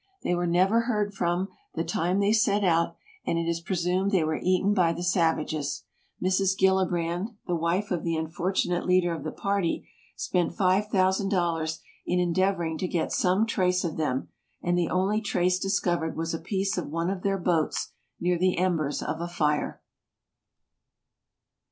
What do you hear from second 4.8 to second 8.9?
the savages. Mrs. Gilli brand, the wife of the unfortunate